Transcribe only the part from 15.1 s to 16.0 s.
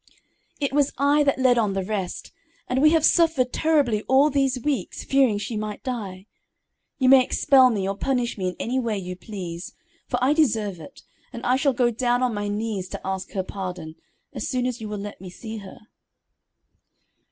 me see her."